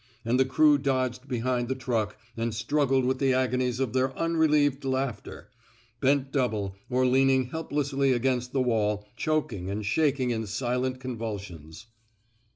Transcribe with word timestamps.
And 0.25 0.39
the 0.39 0.45
crew 0.45 0.79
dodged 0.79 1.27
behind 1.27 1.67
the 1.67 1.75
truck 1.75 2.17
and 2.35 2.55
struggled 2.55 3.05
with 3.05 3.19
the 3.19 3.33
agonies 3.35 3.79
of 3.79 3.93
their. 3.93 4.17
unrelieved 4.17 4.83
laughter, 4.83 5.51
bent 5.99 6.31
double, 6.31 6.75
or 6.89 7.05
leaning 7.05 7.51
helplessly 7.51 8.11
against 8.11 8.51
the 8.51 8.63
wall, 8.63 9.07
choking 9.15 9.69
and 9.69 9.85
shaking 9.85 10.31
in 10.31 10.47
silent 10.47 10.99
con 10.99 11.19
vulsions. 11.19 11.85